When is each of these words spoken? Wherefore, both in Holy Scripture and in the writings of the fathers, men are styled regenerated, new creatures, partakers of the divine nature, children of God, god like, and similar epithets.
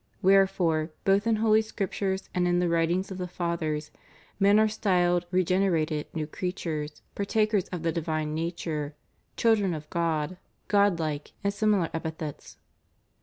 Wherefore, 0.23 0.89
both 1.03 1.27
in 1.27 1.35
Holy 1.35 1.61
Scripture 1.61 2.17
and 2.33 2.47
in 2.47 2.57
the 2.57 2.67
writings 2.67 3.11
of 3.11 3.19
the 3.19 3.27
fathers, 3.27 3.91
men 4.39 4.57
are 4.59 4.67
styled 4.67 5.27
regenerated, 5.29 6.07
new 6.15 6.25
creatures, 6.25 7.03
partakers 7.13 7.67
of 7.67 7.83
the 7.83 7.91
divine 7.91 8.33
nature, 8.33 8.95
children 9.37 9.75
of 9.75 9.87
God, 9.91 10.37
god 10.67 10.99
like, 10.99 11.33
and 11.43 11.53
similar 11.53 11.91
epithets. 11.93 12.57